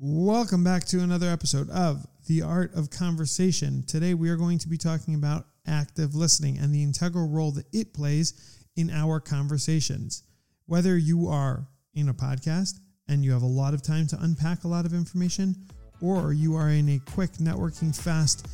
[0.00, 3.82] Welcome back to another episode of The Art of Conversation.
[3.84, 7.66] Today we are going to be talking about active listening and the integral role that
[7.72, 10.22] it plays in our conversations.
[10.66, 14.62] Whether you are in a podcast and you have a lot of time to unpack
[14.62, 15.56] a lot of information,
[16.00, 18.46] or you are in a quick networking, fast,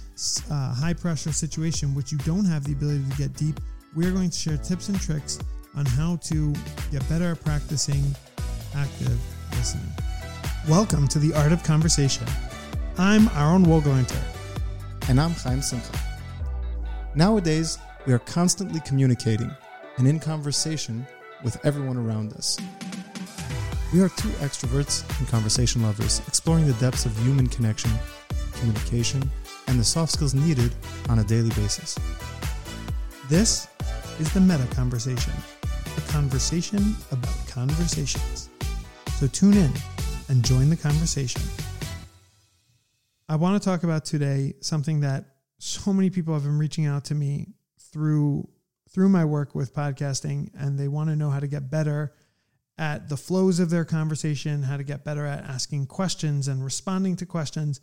[0.51, 3.61] uh, high pressure situation which you don't have the ability to get deep,
[3.95, 5.39] we are going to share tips and tricks
[5.77, 6.55] on how to
[6.91, 8.03] get better at practicing
[8.75, 9.21] active
[9.51, 9.93] listening.
[10.69, 12.27] Welcome to the Art of Conversation.
[12.97, 14.23] I'm Ahron Wohlgelernter.
[15.11, 15.93] And I'm Chaim Simcha.
[17.15, 19.55] Nowadays, we are constantly communicating
[19.99, 21.07] and in conversation
[21.43, 22.59] with everyone around us.
[23.93, 27.91] We are two extroverts and conversation lovers exploring the depths of human connection,
[28.55, 29.31] communication,
[29.67, 30.75] and the soft skills needed
[31.11, 31.99] on a daily basis.
[33.29, 33.69] This
[34.19, 35.35] is the Meta Conversation,
[35.99, 38.49] a conversation about conversations.
[39.19, 39.71] So tune in
[40.35, 41.41] and join the conversation.
[43.29, 45.27] I want to talk about today something that
[45.59, 47.55] so many people have been reaching out to me
[47.93, 48.49] through
[48.91, 52.13] through my work with podcasting and they want to know how to get better
[52.79, 57.15] at the flows of their conversation, how to get better at asking questions and responding
[57.17, 57.81] to questions.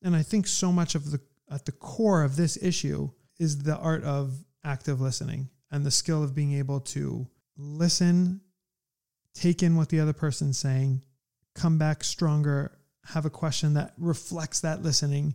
[0.00, 3.76] And I think so much of the at the core of this issue is the
[3.76, 8.40] art of active listening and the skill of being able to listen,
[9.34, 11.02] take in what the other person's saying,
[11.58, 15.34] come back stronger, have a question that reflects that listening,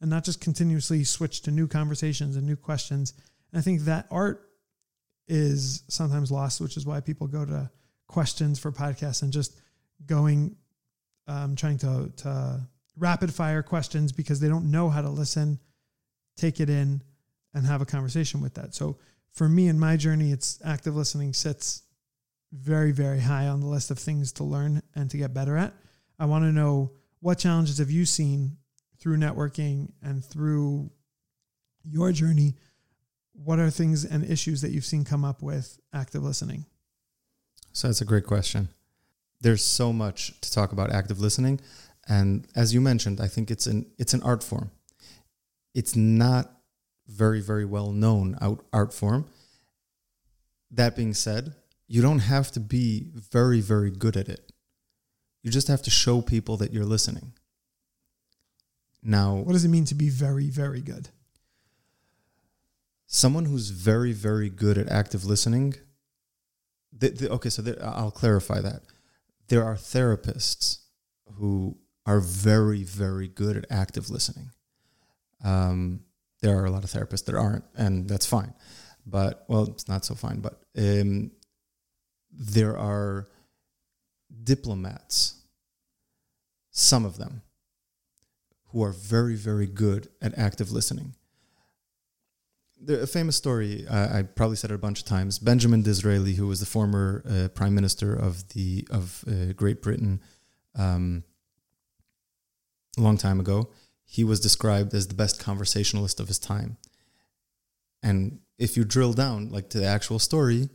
[0.00, 3.12] and not just continuously switch to new conversations and new questions.
[3.52, 4.48] And I think that art
[5.26, 7.70] is sometimes lost, which is why people go to
[8.06, 9.58] questions for podcasts and just
[10.06, 10.56] going,
[11.26, 12.60] um, trying to, to
[12.96, 15.58] rapid fire questions because they don't know how to listen,
[16.36, 17.02] take it in,
[17.54, 18.74] and have a conversation with that.
[18.74, 18.98] So
[19.32, 21.82] for me in my journey, it's active listening sits
[22.54, 25.74] very, very high on the list of things to learn and to get better at.
[26.18, 28.56] I want to know what challenges have you seen
[28.98, 30.90] through networking and through
[31.84, 32.54] your journey?
[33.32, 36.64] What are things and issues that you've seen come up with active listening?
[37.72, 38.68] So that's a great question.
[39.40, 41.60] There's so much to talk about active listening.
[42.08, 44.70] And as you mentioned, I think it's an it's an art form.
[45.74, 46.52] It's not
[47.08, 49.26] very, very well known out art form.
[50.70, 51.54] That being said,
[51.86, 54.52] you don't have to be very, very good at it.
[55.42, 57.34] You just have to show people that you're listening.
[59.02, 61.10] Now, what does it mean to be very, very good?
[63.06, 65.74] Someone who's very, very good at active listening.
[67.02, 68.82] Okay, so there, I'll clarify that.
[69.48, 70.78] There are therapists
[71.34, 74.52] who are very, very good at active listening.
[75.44, 76.00] Um,
[76.40, 78.54] there are a lot of therapists that aren't, and that's fine.
[79.06, 80.40] But well, it's not so fine.
[80.40, 81.30] But um,
[82.36, 83.26] there are
[84.42, 85.42] diplomats,
[86.70, 87.42] some of them,
[88.68, 91.14] who are very, very good at active listening.
[92.80, 95.38] The, a famous story, I, I probably said it a bunch of times.
[95.38, 100.20] Benjamin Disraeli, who was the former uh, prime minister of the of uh, Great Britain,
[100.76, 101.22] um,
[102.98, 103.70] a long time ago,
[104.04, 106.76] he was described as the best conversationalist of his time.
[108.02, 110.68] And if you drill down, like to the actual story,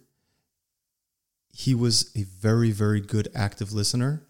[1.52, 4.24] he was a very, very good active listener,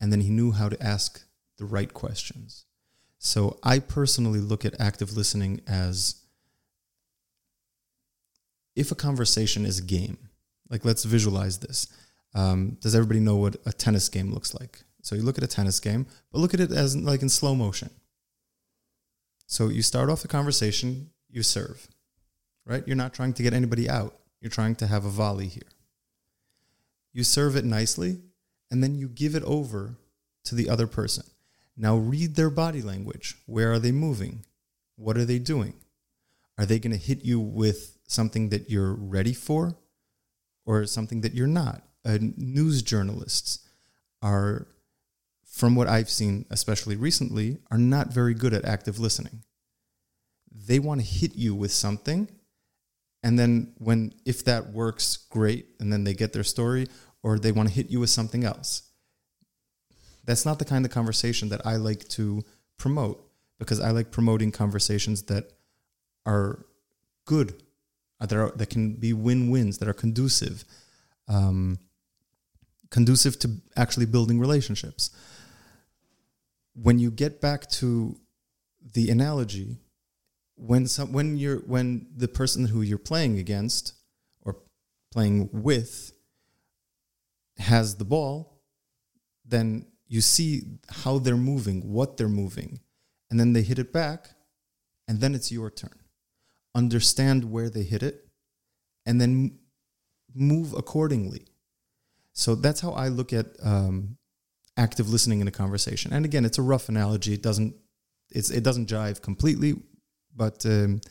[0.00, 1.24] and then he knew how to ask
[1.58, 2.64] the right questions.
[3.18, 6.22] So I personally look at active listening as
[8.76, 10.16] if a conversation is a game,
[10.70, 11.86] like let's visualize this.
[12.34, 14.82] Um, does everybody know what a tennis game looks like?
[15.02, 17.54] So you look at a tennis game, but look at it as like in slow
[17.54, 17.90] motion.
[19.46, 21.88] So you start off the conversation, you serve,
[22.64, 22.86] right?
[22.86, 24.16] You're not trying to get anybody out.
[24.40, 25.68] You're trying to have a volley here
[27.12, 28.20] you serve it nicely,
[28.70, 29.98] and then you give it over
[30.44, 31.24] to the other person.
[31.76, 33.36] Now read their body language.
[33.46, 34.44] Where are they moving?
[34.96, 35.74] What are they doing?
[36.58, 39.76] Are they going to hit you with something that you're ready for
[40.66, 41.82] or something that you're not?
[42.04, 43.66] Uh, news journalists
[44.22, 44.66] are,
[45.44, 49.42] from what I've seen, especially recently, are not very good at active listening.
[50.52, 52.28] They want to hit you with something
[53.22, 55.66] and then when if that works great.
[55.78, 56.86] And then they get their story
[57.22, 58.82] or they want to hit you with something else.
[60.24, 62.44] That's not the kind of conversation that i like to
[62.76, 63.26] promote
[63.58, 65.52] because i like promoting conversations that
[66.24, 66.66] are
[67.24, 67.62] good
[68.20, 70.64] uh, that, are, that can be win-wins that are conducive
[71.26, 71.78] um,
[72.90, 75.10] conducive to actually building relationships.
[76.74, 78.18] When you get back to
[78.92, 79.78] the analogy
[80.60, 83.94] when some when you're when the person who you're playing against
[84.42, 84.56] or
[85.12, 86.12] playing with
[87.58, 88.60] has the ball,
[89.44, 92.80] then you see how they're moving, what they're moving,
[93.30, 94.30] and then they hit it back,
[95.08, 95.98] and then it's your turn.
[96.74, 98.28] Understand where they hit it,
[99.06, 99.58] and then
[100.34, 101.46] move accordingly.
[102.32, 104.16] So that's how I look at um,
[104.76, 106.12] active listening in a conversation.
[106.12, 107.34] And again, it's a rough analogy.
[107.34, 107.74] It doesn't
[108.30, 109.74] it's it doesn't jive completely,
[110.40, 111.02] but um,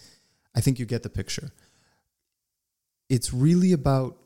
[0.55, 1.51] I think you get the picture.
[3.09, 4.17] It's really about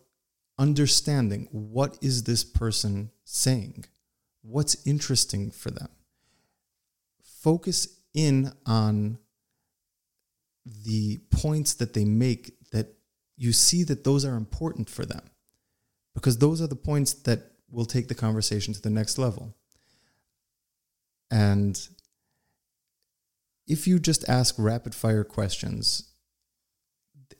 [0.57, 3.83] understanding what is this person saying,
[4.43, 5.89] what's interesting for them.
[7.21, 9.17] Focus in on
[10.65, 12.87] the points that they make that
[13.35, 15.25] you see that those are important for them
[16.15, 19.53] because those are the points that will take the conversation to the next level.
[21.29, 21.75] And
[23.67, 26.09] if you just ask rapid fire questions,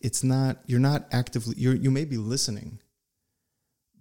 [0.02, 2.80] it's not, you're not actively, you're, you may be listening,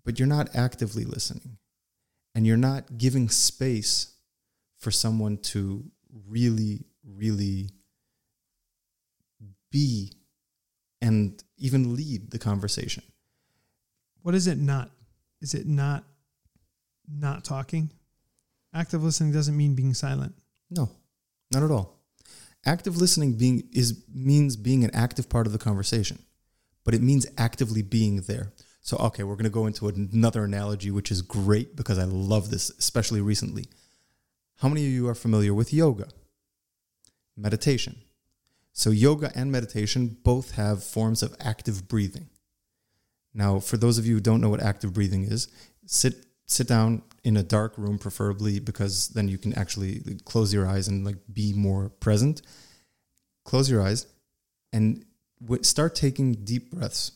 [0.05, 1.59] but you're not actively listening.
[2.35, 4.15] And you're not giving space
[4.79, 5.85] for someone to
[6.27, 7.71] really, really
[9.71, 10.13] be
[11.01, 13.03] and even lead the conversation.
[14.23, 14.91] What is it not?
[15.41, 16.05] Is it not
[17.09, 17.91] not talking?
[18.75, 20.35] Active listening doesn't mean being silent.
[20.71, 20.89] No,
[21.53, 22.02] not at all.
[22.65, 26.23] Active listening being is means being an active part of the conversation,
[26.85, 28.53] but it means actively being there.
[28.81, 32.51] So, okay, we're going to go into another analogy, which is great because I love
[32.51, 33.67] this, especially recently.
[34.59, 36.09] How many of you are familiar with yoga?
[37.37, 38.01] Meditation.
[38.73, 42.29] So, yoga and meditation both have forms of active breathing.
[43.35, 45.49] Now, for those of you who don't know what active breathing is,
[45.87, 50.67] sit sit down in a dark room, preferably, because then you can actually close your
[50.67, 52.43] eyes and like be more present.
[53.45, 54.07] Close your eyes
[54.73, 55.05] and
[55.63, 57.13] start taking deep breaths.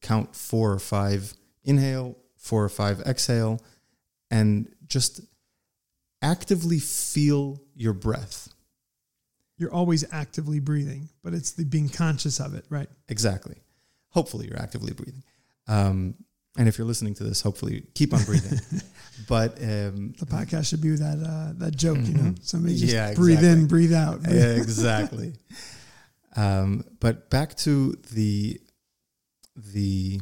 [0.00, 1.34] Count four or five
[1.64, 3.60] inhale, four or five exhale,
[4.30, 5.20] and just
[6.22, 8.48] actively feel your breath.
[9.58, 12.88] You're always actively breathing, but it's the being conscious of it, right?
[13.08, 13.56] Exactly.
[14.08, 15.22] Hopefully, you're actively breathing.
[15.68, 16.14] Um,
[16.58, 18.58] and if you're listening to this, hopefully keep on breathing.
[19.28, 22.42] but um, the podcast should be that uh, that joke, you know, mm-hmm.
[22.42, 23.62] somebody just yeah, breathe exactly.
[23.62, 24.20] in, breathe out.
[24.28, 25.34] Yeah, exactly.
[26.36, 28.60] um, but back to the
[29.56, 30.20] the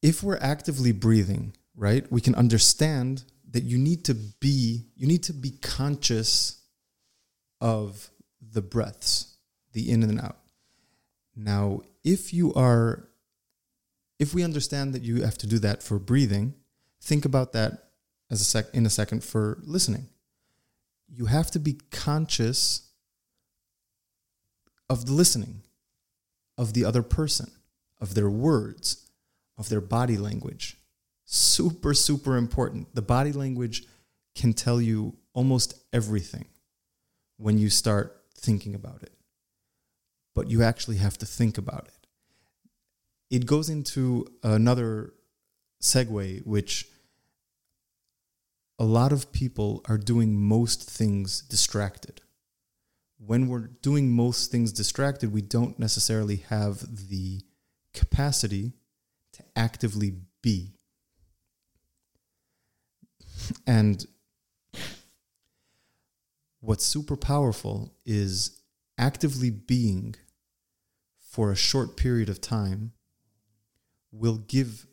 [0.00, 5.24] if we're actively breathing, right, we can understand that you need to be you need
[5.24, 6.62] to be conscious
[7.60, 9.36] of the breaths,
[9.72, 10.38] the in and out.
[11.36, 13.08] Now, if you are
[14.22, 16.54] if we understand that you have to do that for breathing,
[17.00, 17.88] think about that
[18.30, 20.06] as a sec in a second for listening.
[21.08, 22.88] You have to be conscious
[24.88, 25.62] of the listening,
[26.56, 27.50] of the other person,
[28.00, 29.10] of their words,
[29.58, 30.76] of their body language.
[31.24, 32.94] Super, super important.
[32.94, 33.82] The body language
[34.36, 36.44] can tell you almost everything
[37.38, 39.14] when you start thinking about it.
[40.32, 42.01] But you actually have to think about it
[43.32, 45.14] it goes into another
[45.80, 46.86] segue, which
[48.78, 52.20] a lot of people are doing most things distracted.
[53.16, 57.40] When we're doing most things distracted, we don't necessarily have the
[57.94, 58.74] capacity
[59.32, 60.12] to actively
[60.42, 60.74] be.
[63.66, 64.04] And
[66.60, 68.60] what's super powerful is
[68.98, 70.16] actively being
[71.18, 72.92] for a short period of time
[74.12, 74.86] will give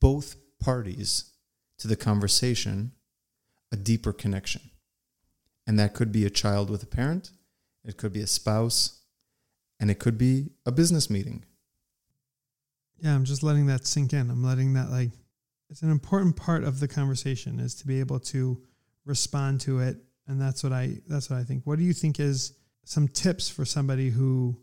[0.00, 1.32] both parties
[1.78, 2.92] to the conversation
[3.72, 4.62] a deeper connection.
[5.66, 7.30] And that could be a child with a parent,
[7.84, 9.00] it could be a spouse,
[9.80, 11.44] and it could be a business meeting.
[13.00, 14.30] Yeah, I'm just letting that sink in.
[14.30, 15.10] I'm letting that like
[15.70, 18.62] it's an important part of the conversation is to be able to
[19.04, 21.62] respond to it and that's what I that's what I think.
[21.64, 22.54] What do you think is
[22.84, 24.60] some tips for somebody who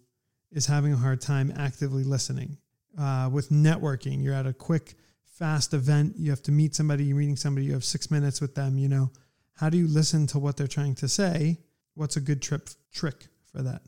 [0.51, 2.57] is having a hard time actively listening?
[2.97, 4.23] Uh, with networking.
[4.23, 4.95] You're at a quick,
[5.25, 6.15] fast event.
[6.17, 7.05] You have to meet somebody.
[7.05, 7.65] You're meeting somebody.
[7.65, 8.77] You have six minutes with them.
[8.77, 9.11] You know,
[9.55, 11.57] how do you listen to what they're trying to say?
[11.95, 13.81] What's a good trip trick for that?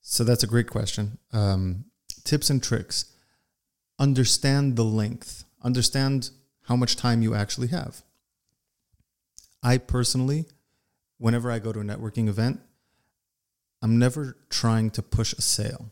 [0.00, 1.18] So that's a great question.
[1.32, 1.84] Um,
[2.24, 3.12] tips and tricks.
[3.98, 5.44] Understand the length.
[5.62, 6.30] Understand
[6.62, 8.02] how much time you actually have.
[9.62, 10.46] I personally,
[11.18, 12.60] whenever I go to a networking event,
[13.82, 15.90] I'm never trying to push a sale.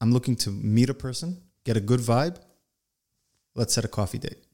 [0.00, 2.38] I'm looking to meet a person, get a good vibe.
[3.54, 4.44] Let's set a coffee date.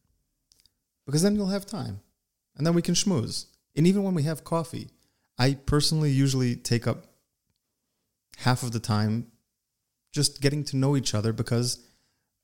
[1.04, 2.00] Because then you'll have time.
[2.56, 3.46] And then we can schmooze.
[3.76, 4.88] And even when we have coffee,
[5.38, 7.06] I personally usually take up
[8.38, 9.26] half of the time
[10.12, 11.84] just getting to know each other because,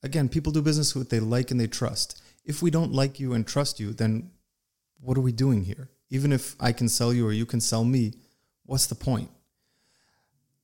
[0.02, 2.20] again, people do business with they like and they trust.
[2.44, 4.30] if we don't like you and trust you, then
[5.00, 5.90] what are we doing here?
[6.10, 8.12] Even if I can sell you or you can sell me,
[8.64, 9.30] what's the point?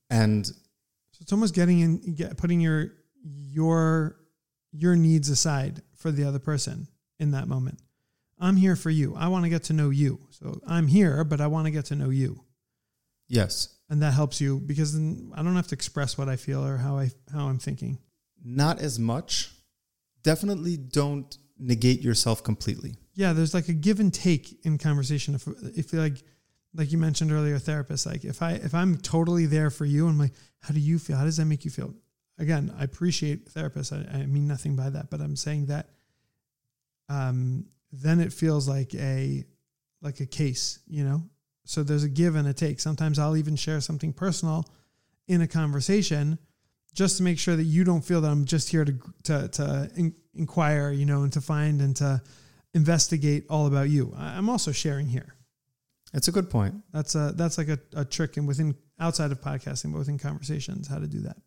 [0.09, 0.51] And
[1.19, 4.15] So it's almost getting in, get, putting your your
[4.71, 6.87] your needs aside for the other person
[7.19, 7.79] in that moment.
[8.39, 9.15] I'm here for you.
[9.17, 10.19] I want to get to know you.
[10.29, 12.45] So I'm here, but I want to get to know you,
[13.27, 16.65] yes, and that helps you because then I don't have to express what I feel
[16.65, 17.99] or how I how I'm thinking.
[18.41, 19.51] not as much.
[20.23, 22.95] Definitely don't negate yourself completely.
[23.15, 25.35] Yeah, there's like a give and take in conversation.
[25.35, 26.23] If if like
[26.73, 30.19] like you mentioned earlier, therapist, like if I if I'm totally there for you, I'm
[30.19, 31.17] like, how do you feel?
[31.17, 31.93] How does that make you feel?
[32.37, 33.91] Again, I appreciate therapists.
[33.91, 35.89] I, I mean nothing by that, but I'm saying that
[37.09, 39.43] um, then it feels like a
[40.01, 41.23] like a case, you know.
[41.65, 42.79] So there's a give and a take.
[42.79, 44.65] Sometimes I'll even share something personal
[45.27, 46.39] in a conversation
[46.93, 49.91] just to make sure that you don't feel that I'm just here to to to
[49.95, 52.21] in, inquire, you know, and to find and to
[52.73, 54.13] investigate all about you.
[54.17, 55.35] I'm also sharing here.
[56.13, 56.75] It's a good point.
[56.91, 60.87] That's a that's like a, a trick and within outside of podcasting, but within conversations,
[60.87, 61.37] how to do that.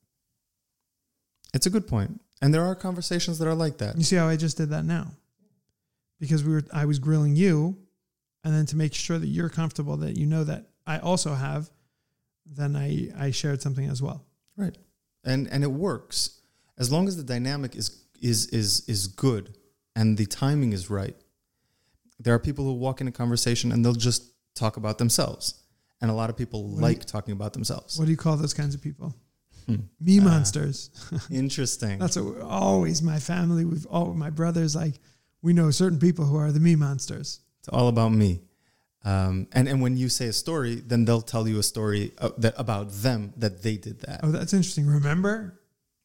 [1.52, 2.20] It's a good point.
[2.40, 3.96] And there are conversations that are like that.
[3.96, 5.08] You see how I just did that now?
[6.20, 7.76] Because we were I was grilling you,
[8.44, 11.70] and then to make sure that you're comfortable that you know that I also have,
[12.46, 14.24] then I I shared something as well.
[14.56, 14.76] Right.
[15.24, 16.40] And and it works.
[16.78, 19.56] As long as the dynamic is is is is good
[19.96, 21.16] and the timing is right.
[22.18, 25.54] There are people who walk in a conversation and they'll just talk about themselves.
[26.00, 27.98] And a lot of people you- like talking about themselves.
[27.98, 29.14] What do you call those kinds of people?
[29.66, 29.76] Hmm.
[30.00, 30.90] Me Uh, monsters.
[31.30, 31.98] Interesting.
[32.00, 33.64] That's what always my family.
[33.64, 34.98] We've all my brothers like
[35.40, 37.40] we know certain people who are the me monsters.
[37.60, 38.40] It's all about me.
[39.04, 42.30] Um, and and when you say a story, then they'll tell you a story uh,
[42.38, 44.20] that about them that they did that.
[44.22, 44.86] Oh, that's interesting.
[44.86, 45.60] Remember,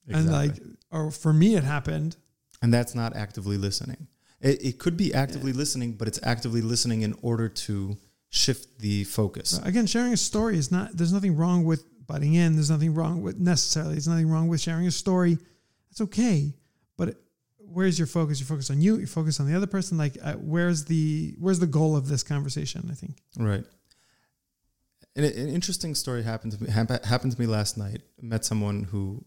[0.07, 0.53] and like,
[0.91, 2.15] or for me, it happened.
[2.61, 4.07] and that's not actively listening.
[4.39, 7.97] It, it could be actively listening, but it's actively listening in order to
[8.37, 9.59] shift the focus.
[9.63, 10.95] Again, sharing a story is not.
[10.95, 12.55] There's nothing wrong with butting in.
[12.55, 13.93] There's nothing wrong with necessarily.
[13.93, 15.37] There's nothing wrong with sharing a story.
[15.89, 16.53] That's okay.
[16.97, 17.15] But
[17.57, 18.39] where's your focus?
[18.39, 18.97] Your focus on you.
[18.97, 19.97] Your focus on the other person.
[19.97, 22.87] Like, uh, where's the where's the goal of this conversation?
[22.89, 23.17] I think.
[23.37, 23.65] Right.
[25.15, 28.03] And an interesting story happened to me happened to me last night.
[28.21, 29.25] Met someone who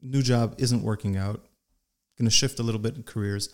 [0.00, 1.46] new job isn't working out,
[2.18, 3.48] going to shift a little bit in careers,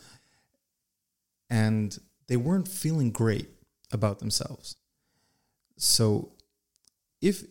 [1.49, 3.49] and they weren't feeling great
[3.95, 4.77] about themselves.
[5.79, 6.33] So,
[7.23, 7.45] if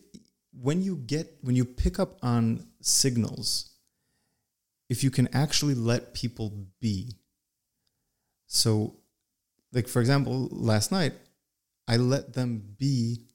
[0.52, 3.70] when you get when you pick up on signals,
[4.88, 7.16] if you can actually let people be.
[8.46, 8.94] So,
[9.72, 11.14] like for example, last night
[11.88, 13.26] I let them be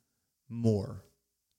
[0.48, 1.04] more.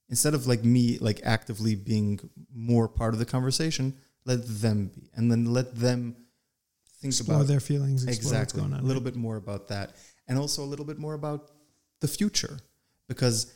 [0.08, 2.18] Instead of like me like actively being
[2.52, 5.10] more part of the conversation, let them be.
[5.14, 6.16] And then let them
[7.00, 8.04] think Explore about their feelings.
[8.04, 8.80] Exactly what's going on.
[8.80, 9.96] a little bit more about that.
[10.30, 11.50] And also a little bit more about
[12.00, 12.60] the future.
[13.06, 13.52] Because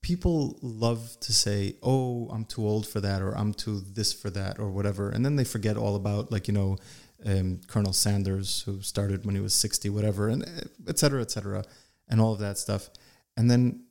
[0.00, 4.30] people love to say, Oh, I'm too old for that, or I'm too this for
[4.30, 5.10] that, or whatever.
[5.10, 6.78] And then they forget all about like, you know,
[7.26, 11.30] um, Colonel Sanders, who started when he was 60, whatever, and uh, et cetera, et
[11.30, 11.64] cetera,
[12.08, 12.88] and all of that stuff.
[13.36, 13.84] And then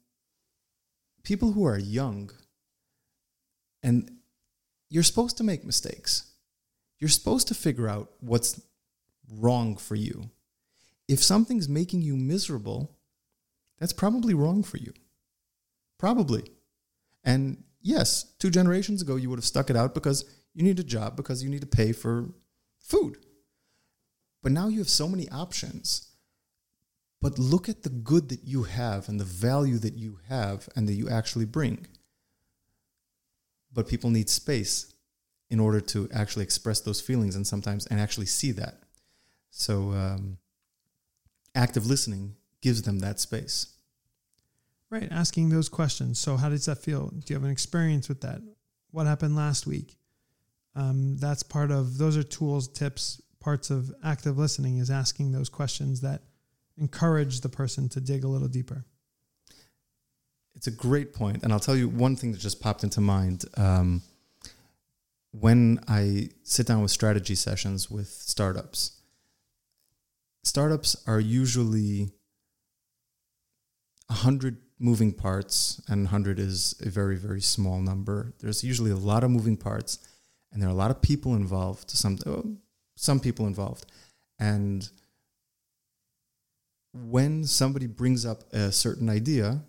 [1.24, 2.32] people who are young,
[3.84, 4.10] and
[4.90, 6.32] you're supposed to make mistakes.
[7.00, 8.62] You're supposed to figure out what's
[9.30, 10.30] wrong for you.
[11.08, 12.98] If something's making you miserable,
[13.80, 14.94] that's probably wrong for you.
[15.98, 16.52] Probably.
[17.24, 20.84] And yes, two generations ago, you would have stuck it out because you need a
[20.84, 22.30] job, because you need to pay for
[22.80, 23.18] food.
[24.44, 26.10] But now you have so many options.
[27.22, 30.88] But look at the good that you have and the value that you have and
[30.88, 31.88] that you actually bring.
[33.74, 34.94] But people need space
[35.50, 38.84] in order to actually express those feelings and sometimes and actually see that.
[39.50, 40.38] So um,
[41.58, 43.74] active listening gives them that space.
[44.90, 46.18] Right, asking those questions.
[46.18, 47.10] So, how does that feel?
[47.10, 48.40] Do you have an experience with that?
[48.92, 49.98] What happened last week?
[50.76, 55.50] Um, that's part of those are tools, tips, parts of active listening is asking those
[55.50, 56.22] questions that
[56.78, 58.86] encourage the person to dig a little deeper.
[60.56, 63.46] It's a great point, and I'll tell you one thing that just popped into mind.
[63.58, 64.02] Um,
[65.32, 69.02] when I sit down with strategy sessions with startups,
[70.48, 72.10] startups are usually
[74.10, 78.34] a hundred moving parts, and hundred is a very very small number.
[78.40, 80.00] There's usually a lot of moving parts,
[80.52, 81.92] and there are a lot of people involved.
[81.92, 82.18] Some
[82.96, 83.86] some people involved,
[84.40, 84.90] and
[86.94, 89.62] when somebody brings up a certain idea,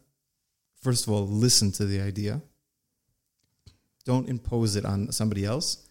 [0.80, 2.40] first of all, listen to the idea.
[4.04, 5.88] Don't impose it on somebody else.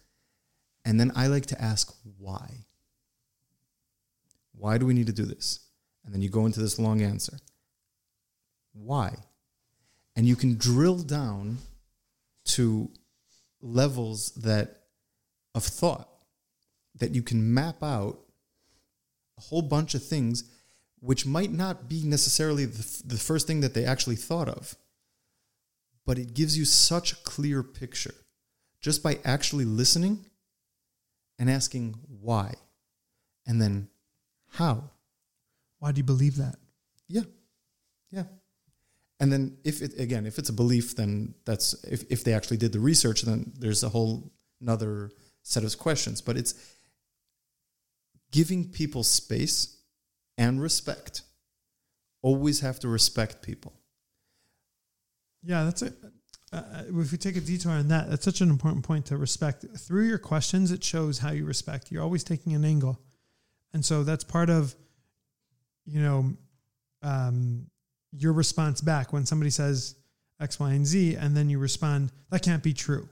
[0.84, 2.66] And then I like to ask why.
[4.58, 5.60] Why do we need to do this?
[6.04, 7.38] And then you go into this long answer.
[8.72, 9.14] Why?
[10.16, 11.58] And you can drill down
[12.46, 12.90] to
[13.60, 14.78] levels that
[15.54, 16.08] of thought
[16.96, 18.18] that you can map out
[19.36, 20.44] a whole bunch of things
[21.00, 24.76] which might not be necessarily the, f- the first thing that they actually thought of
[26.06, 28.14] but it gives you such a clear picture
[28.80, 30.24] just by actually listening
[31.38, 32.54] and asking why
[33.46, 33.88] and then
[34.50, 34.90] how
[35.78, 36.56] Why do you believe that?
[37.08, 37.22] yeah
[38.10, 38.24] yeah
[39.20, 42.56] and then if it again if it's a belief then that's if, if they actually
[42.58, 45.10] did the research then there's a whole another
[45.42, 46.54] set of questions but it's
[48.30, 49.78] giving people space
[50.36, 51.22] and respect
[52.22, 53.72] always have to respect people
[55.42, 55.94] Yeah, that's it.
[56.52, 59.64] Uh, if we take a detour on that, that's such an important point to respect.
[59.78, 61.92] Through your questions, it shows how you respect.
[61.92, 62.98] You're always taking an angle,
[63.72, 64.74] and so that's part of,
[65.84, 66.32] you know,
[67.02, 67.66] um,
[68.12, 69.94] your response back when somebody says
[70.40, 72.12] X, Y, and Z, and then you respond.
[72.30, 73.08] That can't be true,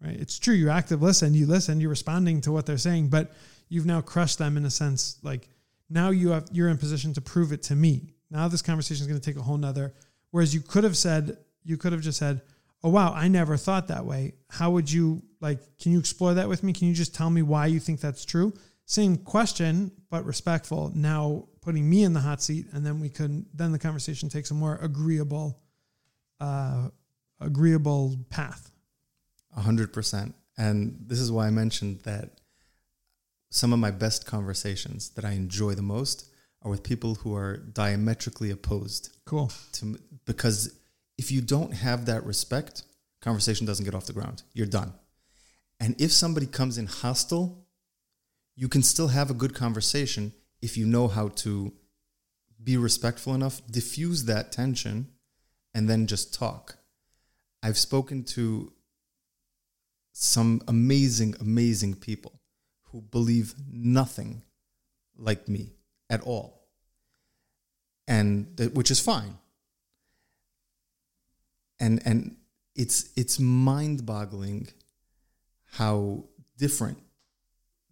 [0.00, 0.18] right?
[0.18, 0.54] It's true.
[0.54, 1.34] You active listen.
[1.34, 1.80] You listen.
[1.80, 3.32] You're responding to what they're saying, but
[3.68, 5.18] you've now crushed them in a sense.
[5.22, 5.48] Like
[5.90, 8.14] now you have you're in position to prove it to me.
[8.30, 9.94] Now this conversation is going to take a whole nother.
[10.30, 12.42] Whereas you could have said, you could have just said,
[12.82, 15.58] "Oh wow, I never thought that way." How would you like?
[15.78, 16.72] Can you explore that with me?
[16.72, 18.52] Can you just tell me why you think that's true?
[18.88, 20.90] Same question, but respectful.
[20.94, 24.50] Now putting me in the hot seat, and then we can then the conversation takes
[24.50, 25.60] a more agreeable,
[26.40, 26.88] uh,
[27.38, 28.72] agreeable path.
[29.54, 30.34] A hundred percent.
[30.56, 32.40] And this is why I mentioned that
[33.50, 36.30] some of my best conversations that I enjoy the most
[36.62, 39.52] are with people who are diametrically opposed Cool.
[39.72, 40.74] to because
[41.18, 42.84] if you don't have that respect,
[43.20, 44.44] conversation doesn't get off the ground.
[44.54, 44.94] You're done.
[45.78, 47.67] And if somebody comes in hostile,
[48.58, 51.72] you can still have a good conversation if you know how to
[52.60, 55.06] be respectful enough, diffuse that tension,
[55.74, 56.76] and then just talk.
[57.62, 58.72] I've spoken to
[60.12, 62.40] some amazing, amazing people
[62.86, 64.42] who believe nothing
[65.16, 65.74] like me
[66.10, 66.66] at all,
[68.08, 69.38] and th- which is fine.
[71.78, 72.36] And and
[72.74, 74.66] it's it's mind-boggling
[75.74, 76.24] how
[76.56, 76.98] different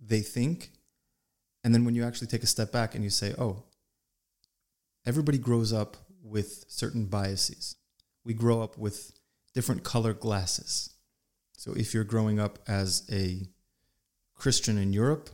[0.00, 0.72] they think,
[1.64, 3.64] and then when you actually take a step back and you say, "Oh,
[5.04, 7.76] everybody grows up with certain biases.
[8.24, 9.12] We grow up with
[9.54, 10.90] different color glasses."
[11.56, 13.48] So if you're growing up as a
[14.34, 15.30] Christian in Europe,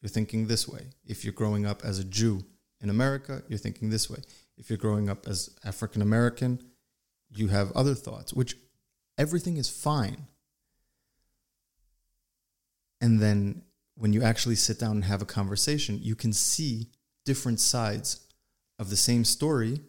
[0.00, 0.90] you're thinking this way.
[1.04, 2.44] If you're growing up as a Jew
[2.80, 4.22] in America, you're thinking this way.
[4.56, 6.72] If you're growing up as African American,
[7.28, 8.56] you have other thoughts, which
[9.16, 10.26] everything is fine.
[13.00, 13.62] And then
[13.96, 16.90] when you actually sit down and have a conversation, you can see
[17.24, 18.26] different sides
[18.78, 19.80] of the same story.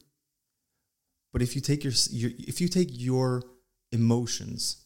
[1.33, 3.43] But if you take your, your if you take your
[3.91, 4.85] emotions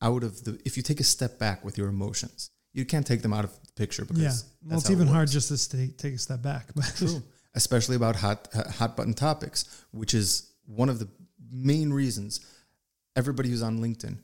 [0.00, 3.22] out of the if you take a step back with your emotions, you can't take
[3.22, 4.68] them out of the picture because yeah.
[4.68, 6.68] Well, it's how it even hard just to stay, take a step back.
[6.74, 7.22] But True.
[7.56, 11.08] Especially about hot hot button topics, which is one of the
[11.52, 12.40] main reasons
[13.16, 14.16] everybody who's on LinkedIn,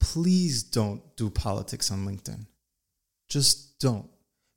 [0.00, 2.46] please don't do politics on LinkedIn.
[3.32, 4.10] Just don't.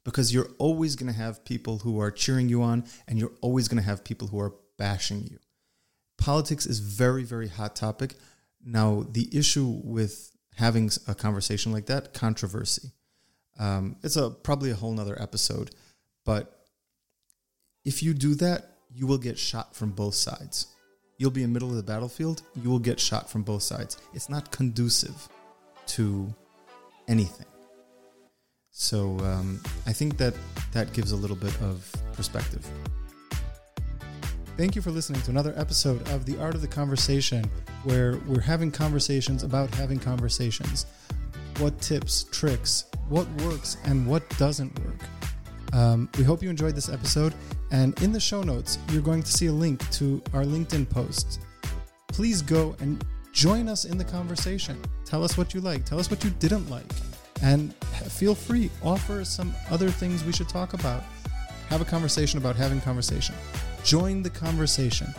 [0.04, 3.70] Because you're always going to have people who are cheering you on and you're always
[3.70, 5.40] going to have people who are bashing you.
[6.18, 8.16] Politics is very very hot topic.
[8.64, 12.92] Now, the issue with having a conversation like that, controversy.
[13.58, 15.72] Um, it's a probably a whole nother episode,
[16.26, 16.54] but
[17.86, 20.68] if you do that, you will get shot from both sides.
[21.18, 23.98] You'll be in the middle of the battlefield, you will get shot from both sides.
[24.14, 25.30] It's not conducive
[25.88, 26.34] to
[27.08, 27.55] anything.
[28.78, 30.34] So um, I think that
[30.74, 32.70] that gives a little bit of perspective.
[34.58, 37.50] Thank you for listening to another episode of The Art of the Conversation,
[37.86, 40.88] where we're having conversations about having conversations.
[41.60, 45.00] What tips, tricks, what works, and what doesn't work.
[45.72, 47.34] Um, we hope you enjoyed this episode.
[47.72, 51.40] And in the show notes, you're going to see a link to our LinkedIn post.
[52.10, 54.82] Please go and join us in the conversation.
[55.06, 56.92] Tell us what you like, tell us what you didn't like,
[57.42, 57.74] and
[58.10, 61.04] feel free, offer some other things we should talk about.
[61.70, 63.36] Have a conversation about having conversation.
[63.84, 65.14] Join the conversation.